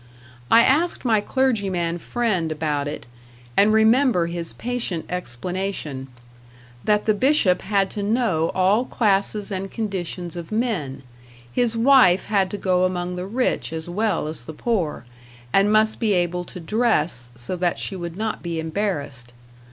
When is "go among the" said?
12.57-13.27